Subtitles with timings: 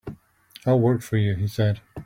[0.65, 1.79] "I'll work for you," he said.